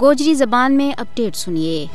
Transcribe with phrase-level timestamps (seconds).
[0.00, 1.86] گوجری زبان میں اپڈیٹ سنیے۔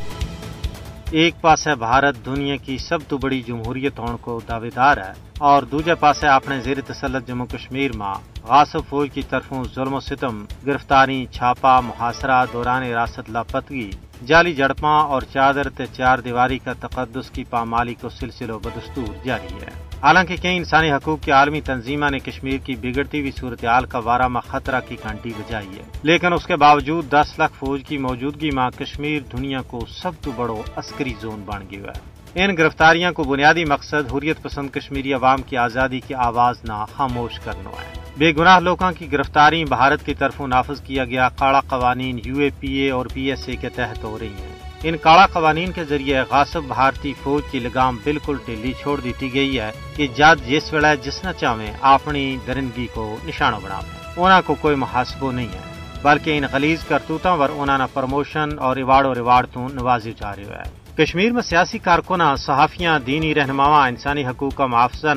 [1.12, 5.11] ایک پاس ہے بھارت دنیا کی سب تو بڑی جمہوریت ہون کو دعوے دار ہے،
[5.40, 8.14] اور دوجے پاس ہے اپنے زیر تسلط جموں کشمیر ماں
[8.48, 13.89] غاصب فوج کی طرفوں ظلم و ستم، گرفتاری چھاپا محاصرہ، دوران راست لاپتگی۔
[14.26, 19.54] جعلی جڑپاں اور چادر تے چار دیواری کا تقدس کی پامالی کو سلسلہ بدستور جاری
[19.54, 24.00] ہے۔ حالانکہ کئی انسانی حقوق کی عالمی تنظیمہ نے کشمیر کی بگڑتی ہوئی صورتحال کا
[24.00, 27.98] وارہ میں خطرہ کی گھنٹی بجائی ہے۔ لیکن اس کے باوجود دس لاکھ فوج کی
[27.98, 33.12] موجودگی میں کشمیر دنیا کو سب تو بڑو عسکری زون بن گیا ہے۔ ان گرفتاریاں
[33.12, 38.09] کو بنیادی مقصد حریت پسند کشمیری عوام کی آزادی کی آواز نہ خاموش کرنا ہے۔
[38.20, 42.50] بے گناہ لوگوں کی گرفتاری بھارت کی طرف نافذ کیا گیا۔ کاڑا قوانین یو اے
[42.60, 45.84] پی اے اور پی ایس اے کے تحت ہو رہی ہیں۔ ان کاڑا قوانین کے
[45.84, 50.74] ذریعے غاصب بھارتی فوج کی لگام بالکل ٹیلی چھوڑ دیتی گئی ہے کہ جج جس
[50.74, 53.80] ویلے جس نہ چاہیں اپنی درندگی کو نشانہ بنا
[54.18, 55.62] انہوں کو کوئی محاسبہ نہیں ہے،
[56.02, 60.36] بلکہ ان خلیز کرتوتوں پر انہوں نے پروموشن اور ریوارڈ و ریوارڈ تو نوازی جا
[60.36, 65.13] رہے ہے کشمیر میں سیاسی کارکنہ صحافیاں، دینی رہنما انسانی حقوق کا محافظہ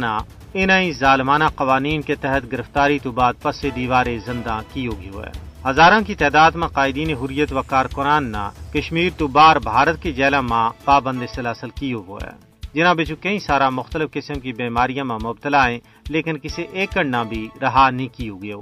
[0.55, 5.27] انہیں ظالمانہ قوانین کے تحت گرفتاری تو بعد پس دیوار زندہ کی ہوگی ہوئے۔
[5.69, 10.41] ہزاروں کی تعداد میں قائدین حریت و کارکنان نہ کشمیر تو بار بھارت کی جیلا
[10.41, 15.19] ماں پابند سلاسل کی ہوئے۔ ہے جنہوں بچو کئی سارا مختلف قسم کی بیماریاں میں
[15.23, 18.61] مبتلا ہیں، لیکن کسی ایکڑ نہ بھی رہا نہیں کی ہوگی ہو۔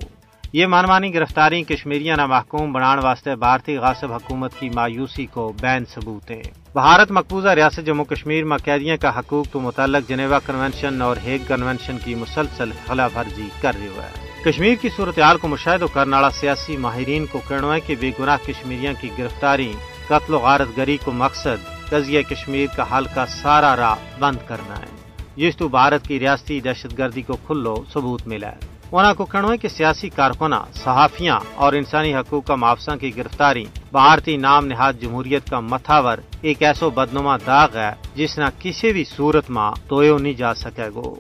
[0.53, 5.84] یہ مانمانی گرفتاری کشمیریاں نہ محکوم بنان واسطے بھارتی غاصب حکومت کی مایوسی کو بین
[5.95, 6.42] ثبوت ہے
[6.73, 11.39] بھارت مقبوضہ ریاست جموں کشمیر میں قیدیوں کا حقوق تو متعلق جنیوا کنونشن اور ہیگ
[11.48, 16.17] کنونشن کی مسلسل خلاف ورزی کر رہی ہوا ہے۔ کشمیر کی صورتحال کو مشاہدہ کرنے
[16.17, 19.73] والا سیاسی ماہرین کو کہنا ہے کہ بے گناہ کشمیریوں کی گرفتاری،
[20.09, 24.79] قتل و غارت گری کو مقصد قضیہ کشمیر کا حل کا سارا راہ بند کرنا
[24.79, 29.24] ہے۔ جس تو بھارت کی ریاستی دہشت گردی کو کھلو ثبوت ملا ہے۔ انہوں کو
[29.24, 34.66] کہنا ہے کہ سیاسی کارکنہ، صحافیاں اور انسانی حقوق کا معافسہ کی گرفتاری، بھارتی نام
[34.66, 39.72] نہاد جمہوریت کا متھاور ایک ایسو بدنما داغ ہے جس نہ کسی بھی صورت ماں
[39.88, 41.14] تویو نہیں جا سکے گو۔